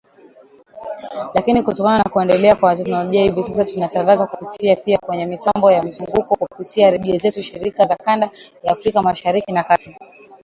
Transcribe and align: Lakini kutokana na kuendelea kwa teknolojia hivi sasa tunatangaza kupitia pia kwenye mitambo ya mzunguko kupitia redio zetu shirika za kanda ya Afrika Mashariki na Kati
Lakini 1.33 1.63
kutokana 1.63 1.97
na 2.03 2.09
kuendelea 2.09 2.55
kwa 2.55 2.75
teknolojia 2.75 3.21
hivi 3.23 3.43
sasa 3.43 3.65
tunatangaza 3.65 4.27
kupitia 4.27 4.75
pia 4.75 4.97
kwenye 4.97 5.25
mitambo 5.25 5.71
ya 5.71 5.83
mzunguko 5.83 6.35
kupitia 6.35 6.91
redio 6.91 7.17
zetu 7.17 7.43
shirika 7.43 7.85
za 7.85 7.95
kanda 7.95 8.31
ya 8.63 8.71
Afrika 8.71 9.01
Mashariki 9.01 9.51
na 9.51 9.63
Kati 9.63 9.95